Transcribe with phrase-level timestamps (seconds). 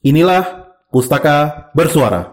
[0.00, 2.32] Inilah Pustaka Bersuara.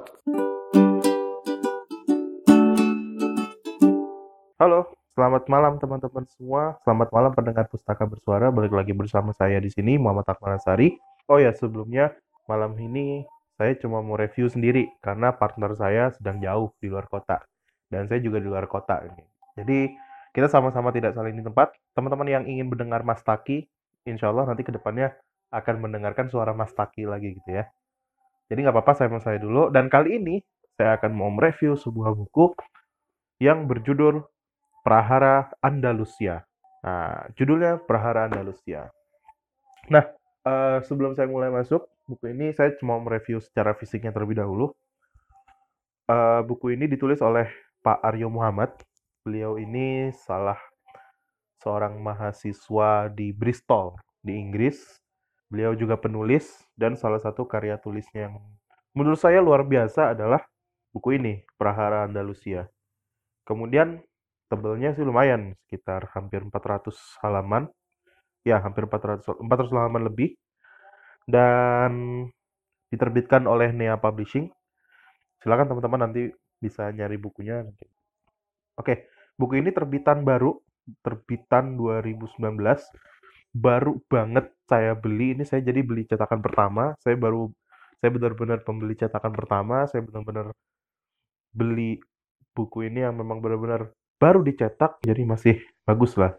[4.55, 6.79] Halo, selamat malam teman-teman semua.
[6.87, 8.55] Selamat malam pendengar Pustaka Bersuara.
[8.55, 10.55] Balik lagi bersama saya di sini, Muhammad Akmal.
[11.27, 12.15] Oh ya, sebelumnya
[12.47, 13.27] malam ini
[13.59, 17.43] saya cuma mau review sendiri karena partner saya sedang jauh di luar kota
[17.91, 19.03] dan saya juga di luar kota.
[19.59, 19.91] Jadi
[20.31, 21.75] kita sama-sama tidak saling di tempat.
[21.91, 23.67] Teman-teman yang ingin mendengar Mas Taki,
[24.07, 25.11] insya Allah nanti ke depannya
[25.51, 27.65] akan mendengarkan suara Mas Taki lagi gitu ya.
[28.47, 29.71] Jadi nggak apa-apa saya mau saya dulu.
[29.71, 30.35] Dan kali ini
[30.75, 32.55] saya akan mau mereview sebuah buku
[33.43, 34.23] yang berjudul
[34.85, 36.47] Prahara Andalusia.
[36.85, 38.87] Nah, judulnya Prahara Andalusia.
[39.91, 40.07] Nah,
[40.47, 44.71] uh, sebelum saya mulai masuk, buku ini saya cuma mereview secara fisiknya terlebih dahulu.
[46.07, 47.51] Uh, buku ini ditulis oleh
[47.83, 48.71] Pak Aryo Muhammad.
[49.27, 50.55] Beliau ini salah
[51.59, 55.03] seorang mahasiswa di Bristol, di Inggris
[55.47, 58.35] Beliau juga penulis dan salah satu karya tulisnya yang
[58.91, 60.43] menurut saya luar biasa adalah
[60.91, 62.67] buku ini, Prahara Andalusia.
[63.47, 64.03] Kemudian
[64.51, 66.91] tebelnya sih lumayan, sekitar hampir 400
[67.23, 67.71] halaman.
[68.43, 70.35] Ya, hampir 400 400 halaman lebih.
[71.27, 72.23] Dan
[72.91, 74.51] diterbitkan oleh Nea Publishing.
[75.43, 77.63] Silakan teman-teman nanti bisa nyari bukunya.
[78.75, 79.07] Oke,
[79.39, 80.59] buku ini terbitan baru,
[81.03, 82.41] terbitan 2019
[83.53, 87.49] baru banget saya beli ini saya jadi beli cetakan pertama saya baru
[87.97, 90.53] saya benar-benar pembeli cetakan pertama saya benar-benar
[91.55, 91.97] beli
[92.53, 95.55] buku ini yang memang benar-benar baru dicetak jadi masih
[95.87, 96.37] bagus lah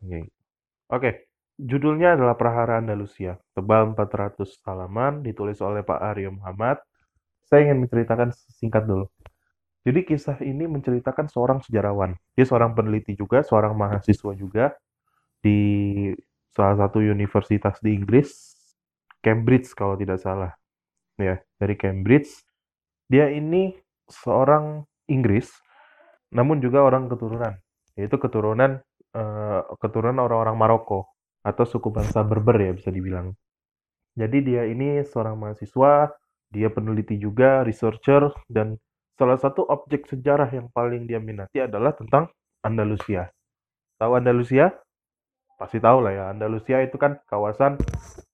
[0.93, 6.79] oke judulnya adalah Prahara Andalusia tebal 400 halaman ditulis oleh Pak Aryo Muhammad.
[7.43, 9.11] Saya ingin menceritakan singkat dulu.
[9.83, 12.15] Jadi kisah ini menceritakan seorang sejarawan.
[12.37, 14.77] Dia seorang peneliti juga seorang mahasiswa juga
[15.41, 16.13] di
[16.59, 18.35] salah satu universitas di Inggris,
[19.23, 20.51] Cambridge kalau tidak salah.
[21.15, 22.27] Ya, dari Cambridge.
[23.07, 23.79] Dia ini
[24.11, 25.55] seorang Inggris,
[26.35, 27.55] namun juga orang keturunan,
[27.95, 28.83] yaitu keturunan
[29.15, 33.33] uh, keturunan orang-orang Maroko atau suku bangsa Berber ya bisa dibilang.
[34.19, 36.11] Jadi dia ini seorang mahasiswa,
[36.51, 38.77] dia peneliti juga, researcher, dan
[39.15, 42.27] salah satu objek sejarah yang paling dia minati adalah tentang
[42.67, 43.31] Andalusia.
[43.97, 44.75] Tahu Andalusia?
[45.59, 47.77] Pasti tahu lah ya Andalusia itu kan kawasan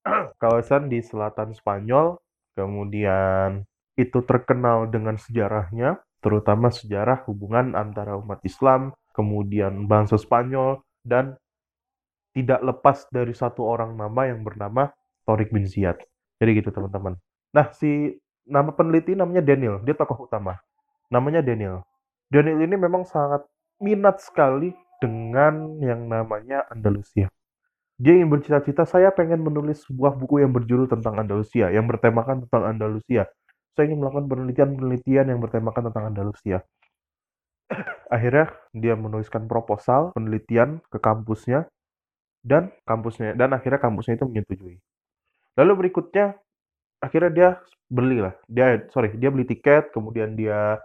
[0.42, 2.20] kawasan di selatan Spanyol
[2.52, 3.64] kemudian
[3.96, 11.40] itu terkenal dengan sejarahnya terutama sejarah hubungan antara umat Islam kemudian bangsa Spanyol dan
[12.34, 14.90] tidak lepas dari satu orang nama yang bernama
[15.22, 15.96] Torik bin Ziyad.
[16.42, 17.14] Jadi gitu teman-teman.
[17.54, 18.10] Nah si
[18.44, 20.58] nama peneliti namanya Daniel dia tokoh utama.
[21.08, 21.86] Namanya Daniel.
[22.26, 23.46] Daniel ini memang sangat
[23.78, 24.74] minat sekali
[25.04, 27.28] dengan yang namanya Andalusia.
[28.00, 32.64] Dia ingin bercita-cita, saya pengen menulis sebuah buku yang berjudul tentang Andalusia, yang bertemakan tentang
[32.66, 33.28] Andalusia.
[33.76, 36.64] Saya ingin melakukan penelitian-penelitian yang bertemakan tentang Andalusia.
[38.14, 41.70] Akhirnya dia menuliskan proposal penelitian ke kampusnya
[42.44, 44.76] dan kampusnya dan akhirnya kampusnya itu menyetujui.
[45.56, 46.36] Lalu berikutnya
[47.00, 47.48] akhirnya dia
[47.88, 48.36] beli lah.
[48.46, 50.76] Dia sorry, dia beli tiket, kemudian dia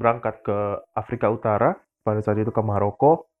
[0.00, 0.56] berangkat ke
[0.96, 3.31] Afrika Utara pada saat itu ke Maroko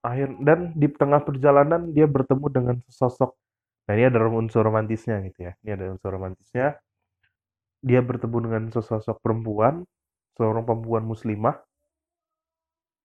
[0.00, 3.36] akhir dan di tengah perjalanan dia bertemu dengan sosok
[3.84, 6.78] nah ini ada unsur romantisnya gitu ya ini ada unsur romantisnya.
[7.80, 9.88] Dia bertemu dengan sosok perempuan
[10.36, 11.56] seorang perempuan muslimah.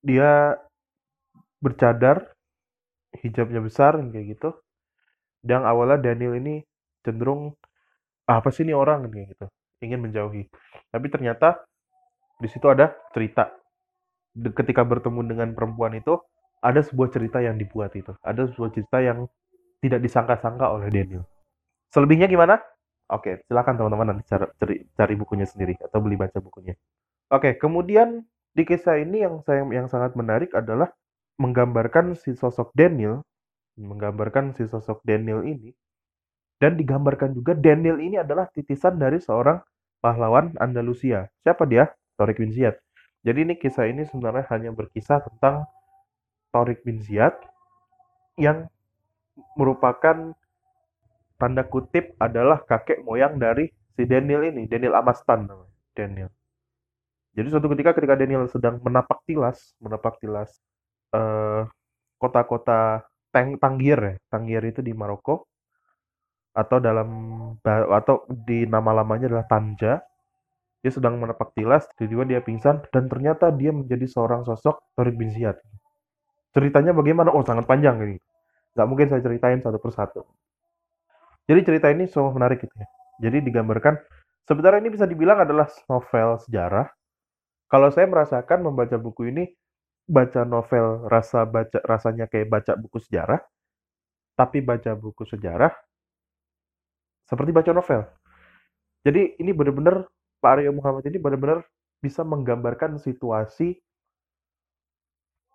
[0.03, 0.59] Dia
[1.63, 2.35] bercadar
[3.23, 4.51] hijabnya besar kayak gitu.
[5.39, 6.59] Dan awalnya Daniel ini
[7.07, 7.55] cenderung
[8.27, 9.07] apa sih ini orang?
[9.07, 9.47] kayak gitu
[9.83, 10.43] ingin menjauhi.
[10.91, 11.63] Tapi ternyata
[12.41, 13.47] di situ ada cerita.
[14.35, 16.19] Ketika bertemu dengan perempuan itu
[16.61, 18.13] ada sebuah cerita yang dibuat itu.
[18.23, 19.27] Ada sebuah cerita yang
[19.83, 21.23] tidak disangka-sangka oleh Daniel.
[21.93, 22.59] Selebihnya gimana?
[23.11, 26.73] Oke, silakan teman-teman nanti cari, cari, bukunya sendiri atau beli baca bukunya.
[27.29, 28.25] Oke, kemudian
[28.57, 30.89] di kisah ini yang saya yang sangat menarik adalah
[31.37, 33.21] menggambarkan si sosok Daniel,
[33.77, 35.69] menggambarkan si sosok Daniel ini
[36.59, 39.59] dan digambarkan juga Daniel ini adalah titisan dari seorang
[39.99, 41.27] pahlawan Andalusia.
[41.43, 41.91] Siapa dia?
[42.15, 42.79] Tariq bin Ziyad.
[43.27, 45.67] Jadi ini kisah ini sebenarnya hanya berkisah tentang
[46.55, 47.35] Torik bin Ziyad
[48.39, 48.71] yang
[49.59, 50.31] merupakan
[51.35, 56.31] tanda kutip adalah kakek moyang dari si Daniel ini, Daniel Amastan namanya, Daniel.
[57.35, 60.63] Jadi suatu ketika ketika Daniel sedang menapak tilas, menapak tilas
[61.11, 61.67] eh,
[62.15, 63.03] kota-kota
[63.35, 65.51] Tang Tangier ya, Tangier itu di Maroko
[66.55, 67.09] atau dalam
[67.67, 69.99] atau di nama lamanya adalah Tanja.
[70.79, 75.27] Dia sedang menapak tilas, tiba-tiba dia pingsan dan ternyata dia menjadi seorang sosok Torik bin
[75.33, 75.59] Ziyad.
[76.55, 77.35] Ceritanya bagaimana?
[77.35, 78.17] Oh, sangat panjang ini.
[78.73, 80.23] Nggak mungkin saya ceritain satu persatu.
[81.45, 82.87] Jadi cerita ini sangat menarik gitu ya.
[83.19, 83.99] Jadi digambarkan
[84.45, 86.85] Sebenarnya ini bisa dibilang adalah novel sejarah.
[87.65, 89.49] Kalau saya merasakan membaca buku ini,
[90.05, 93.41] baca novel rasa baca rasanya kayak baca buku sejarah,
[94.37, 95.73] tapi baca buku sejarah
[97.25, 98.05] seperti baca novel.
[99.01, 100.05] Jadi ini benar-benar
[100.37, 101.65] Pak Aryo Muhammad ini benar-benar
[101.97, 103.81] bisa menggambarkan situasi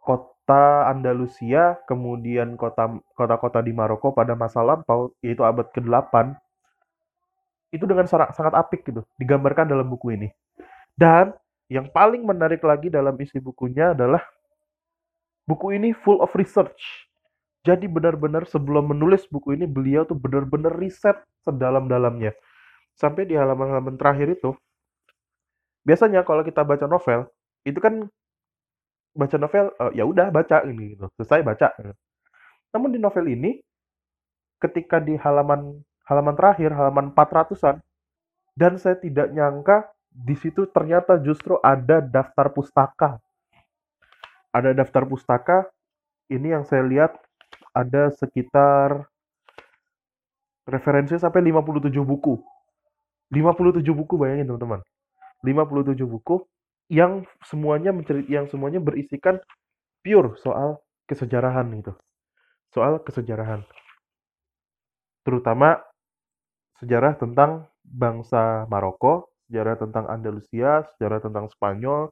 [0.01, 6.35] kota Andalusia, kemudian kota kota-kota di Maroko pada masa lampau, yaitu abad ke-8,
[7.71, 10.29] itu dengan sangat apik gitu, digambarkan dalam buku ini.
[10.99, 11.31] Dan
[11.71, 14.27] yang paling menarik lagi dalam isi bukunya adalah
[15.47, 17.07] buku ini full of research.
[17.63, 21.15] Jadi benar-benar sebelum menulis buku ini beliau tuh benar-benar riset
[21.47, 22.35] sedalam-dalamnya.
[22.97, 24.57] Sampai di halaman-halaman terakhir itu
[25.87, 27.25] biasanya kalau kita baca novel
[27.65, 28.09] itu kan
[29.17, 31.11] baca novel uh, ya udah baca ini gitu.
[31.19, 31.75] Selesai baca
[32.71, 33.59] namun di novel ini
[34.63, 37.83] ketika di halaman halaman terakhir halaman 400-an
[38.55, 43.23] dan saya tidak nyangka di situ ternyata justru ada daftar pustaka.
[44.51, 45.71] Ada daftar pustaka
[46.27, 47.15] ini yang saya lihat
[47.71, 49.07] ada sekitar
[50.67, 52.43] referensi sampai 57 buku.
[53.31, 54.83] 57 buku bayangin teman-teman.
[55.47, 56.43] 57 buku
[56.91, 59.39] yang semuanya mencerit yang semuanya berisikan
[60.03, 61.95] pure soal kesejarahan gitu.
[62.75, 63.63] Soal kesejarahan.
[65.23, 65.79] Terutama
[66.83, 72.11] sejarah tentang bangsa Maroko, sejarah tentang Andalusia, sejarah tentang Spanyol,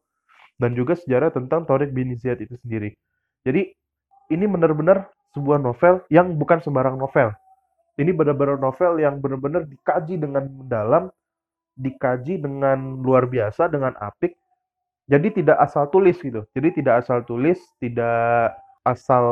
[0.63, 2.95] dan juga sejarah tentang Tariq bin Ziyad itu sendiri.
[3.43, 3.75] Jadi
[4.31, 7.35] ini benar-benar sebuah novel yang bukan sembarang novel.
[7.99, 11.11] Ini benar-benar novel yang benar-benar dikaji dengan mendalam
[11.79, 14.35] dikaji dengan luar biasa dengan apik
[15.09, 16.45] jadi tidak asal tulis gitu.
[16.53, 18.53] Jadi tidak asal tulis tidak
[18.85, 19.25] asal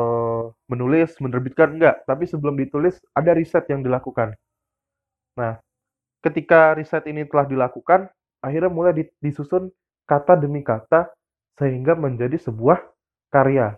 [0.65, 2.01] menulis menerbitkan enggak.
[2.09, 4.33] Tapi sebelum ditulis ada riset yang dilakukan.
[5.37, 5.61] Nah
[6.25, 8.09] ketika riset ini telah dilakukan
[8.41, 9.69] akhirnya mulai disusun
[10.09, 11.13] kata demi kata
[11.61, 12.81] sehingga menjadi sebuah
[13.29, 13.77] karya.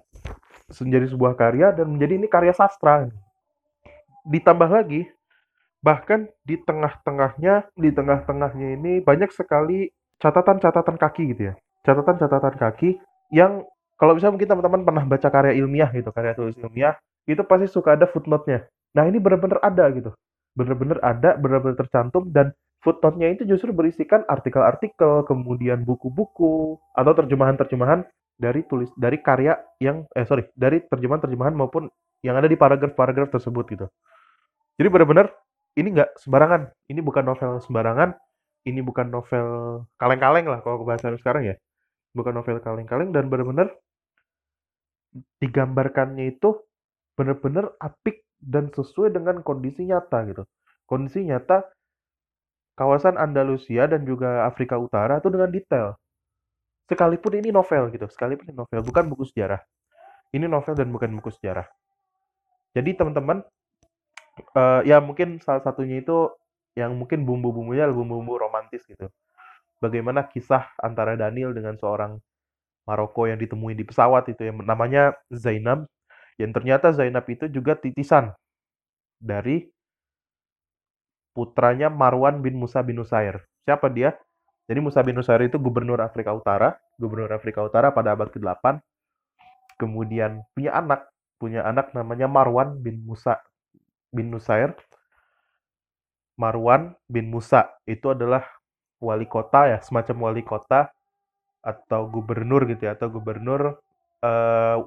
[0.80, 3.12] Menjadi sebuah karya dan menjadi ini karya sastra.
[4.24, 5.04] Ditambah lagi
[5.84, 11.56] bahkan di tengah-tengahnya di tengah-tengahnya ini banyak sekali catatan-catatan kaki gitu ya
[11.90, 13.02] catatan-catatan kaki
[13.34, 13.66] yang
[13.98, 16.94] kalau misalnya mungkin teman-teman pernah baca karya ilmiah gitu karya tulis ilmiah
[17.26, 20.14] itu pasti suka ada footnote-nya nah ini benar-benar ada gitu
[20.54, 22.54] benar-benar ada benar-benar tercantum dan
[22.86, 28.06] footnote-nya itu justru berisikan artikel-artikel kemudian buku-buku atau terjemahan-terjemahan
[28.38, 31.90] dari tulis dari karya yang eh sorry dari terjemahan-terjemahan maupun
[32.22, 33.88] yang ada di paragraf-paragraf tersebut gitu
[34.80, 35.28] jadi benar-benar
[35.76, 36.62] ini nggak sembarangan.
[36.88, 38.10] Ini bukan novel sembarangan.
[38.64, 39.48] Ini bukan novel
[39.96, 41.56] kaleng-kaleng lah kalau bahasa sekarang ya.
[42.14, 43.74] Bukan novel kaleng-kaleng dan benar-benar
[45.42, 46.62] digambarkannya itu
[47.18, 50.44] benar-benar apik dan sesuai dengan kondisi nyata gitu.
[50.88, 51.68] Kondisi nyata
[52.80, 56.00] kawasan Andalusia dan juga Afrika Utara itu dengan detail.
[56.88, 59.62] Sekalipun ini novel gitu, sekalipun ini novel, bukan buku sejarah.
[60.34, 61.68] Ini novel dan bukan buku sejarah.
[62.74, 63.46] Jadi teman-teman
[64.56, 66.34] uh, ya mungkin salah satunya itu
[66.78, 69.12] yang mungkin bumbu-bumbunya bumbu-bumbu romantis gitu.
[69.80, 72.20] Bagaimana kisah antara Daniel dengan seorang
[72.84, 75.88] Maroko yang ditemui di pesawat itu yang namanya Zainab
[76.40, 78.32] yang ternyata Zainab itu juga titisan
[79.20, 79.68] dari
[81.36, 83.44] putranya Marwan bin Musa bin Nusair.
[83.68, 84.16] Siapa dia?
[84.72, 88.80] Jadi Musa bin Nusair itu gubernur Afrika Utara, gubernur Afrika Utara pada abad ke-8.
[89.76, 93.44] Kemudian punya anak, punya anak namanya Marwan bin Musa
[94.16, 94.76] bin Nusair,
[96.40, 98.48] Marwan bin Musa itu adalah
[99.00, 100.92] wali kota ya, semacam wali kota
[101.60, 103.80] atau gubernur gitu ya, atau gubernur
[104.24, 104.78] uh,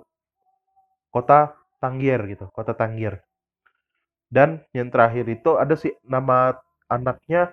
[1.13, 3.21] kota Tangier gitu, kota Tangier.
[4.33, 6.57] Dan yang terakhir itu ada si nama
[6.89, 7.53] anaknya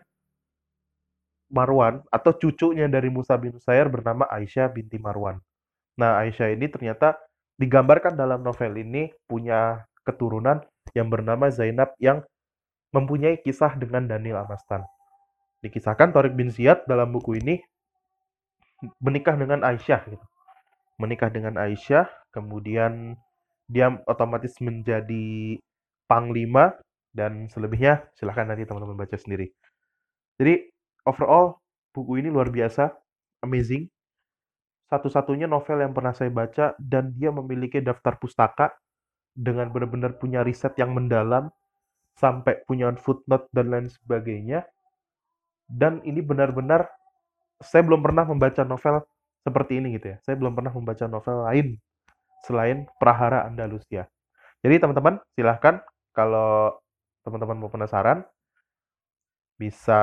[1.50, 5.42] Marwan atau cucunya dari Musa bin Nusair bernama Aisyah binti Marwan.
[5.98, 7.18] Nah, Aisyah ini ternyata
[7.60, 10.64] digambarkan dalam novel ini punya keturunan
[10.96, 12.24] yang bernama Zainab yang
[12.96, 14.86] mempunyai kisah dengan Daniel Amastan.
[15.60, 17.60] Dikisahkan Torik bin Ziyad dalam buku ini
[19.04, 20.26] menikah dengan Aisyah gitu.
[21.00, 23.16] Menikah dengan Aisyah, kemudian
[23.68, 25.60] dia otomatis menjadi
[26.08, 26.76] panglima
[27.14, 29.52] dan selebihnya silahkan nanti teman-teman baca sendiri.
[30.40, 30.72] Jadi
[31.04, 31.60] overall
[31.92, 32.96] buku ini luar biasa,
[33.44, 33.88] amazing.
[34.90, 38.74] Satu-satunya novel yang pernah saya baca dan dia memiliki daftar pustaka
[39.38, 41.54] dengan benar-benar punya riset yang mendalam
[42.18, 44.66] sampai punya footnote dan lain sebagainya.
[45.70, 46.90] Dan ini benar-benar
[47.62, 49.06] saya belum pernah membaca novel
[49.46, 50.18] seperti ini gitu ya.
[50.26, 51.68] Saya belum pernah membaca novel lain
[52.44, 54.10] selain Prahara Andalusia.
[54.66, 55.80] Jadi teman-teman silahkan
[56.12, 56.76] kalau
[57.24, 58.26] teman-teman mau penasaran
[59.60, 60.02] bisa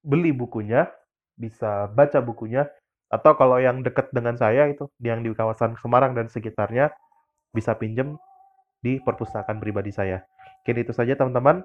[0.00, 0.88] beli bukunya,
[1.36, 2.66] bisa baca bukunya,
[3.08, 6.92] atau kalau yang dekat dengan saya itu, yang di kawasan Semarang dan sekitarnya,
[7.52, 8.16] bisa pinjem
[8.84, 10.24] di perpustakaan pribadi saya.
[10.64, 11.64] Mungkin itu saja teman-teman.